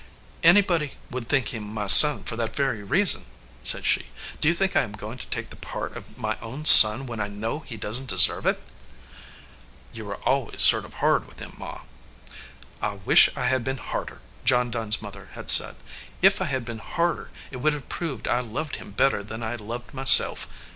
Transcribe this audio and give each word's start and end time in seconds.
"Anybody 0.41 0.93
would 1.11 1.29
think 1.29 1.53
him 1.53 1.61
my 1.71 1.85
son 1.85 2.23
for 2.23 2.35
that 2.35 2.55
very 2.55 2.81
reason," 2.81 3.25
said 3.63 3.85
she. 3.85 4.07
"Do 4.39 4.47
you 4.47 4.55
think 4.55 4.75
I 4.75 4.81
am 4.81 4.93
going 4.93 5.19
to 5.19 5.27
take 5.27 5.51
the 5.51 5.55
part 5.55 5.95
of 5.95 6.17
my 6.17 6.39
own 6.41 6.65
son 6.65 7.05
when 7.05 7.19
I 7.19 7.27
know 7.27 7.59
he 7.59 7.77
doesn 7.77 8.07
t 8.07 8.15
deserve 8.15 8.47
it?" 8.47 8.59
"You 9.93 10.05
were 10.05 10.15
always 10.15 10.63
sort 10.63 10.85
of 10.85 10.95
hard 10.95 11.27
with 11.27 11.39
him, 11.39 11.53
Ma." 11.59 11.81
"I 12.81 12.93
wish 12.95 13.29
I 13.37 13.45
had 13.45 13.63
been 13.63 13.77
harder," 13.77 14.21
John 14.43 14.71
Dunn 14.71 14.87
s 14.87 15.03
mother 15.03 15.29
had 15.33 15.51
said. 15.51 15.75
"If 16.19 16.41
I 16.41 16.45
had 16.45 16.65
been 16.65 16.79
harder 16.79 17.29
it 17.51 17.57
would 17.57 17.73
have 17.73 17.87
proved 17.87 18.27
I 18.27 18.39
loved 18.39 18.77
him 18.77 18.89
better 18.89 19.21
than 19.21 19.43
I 19.43 19.53
loved 19.53 19.93
myself. 19.93 20.47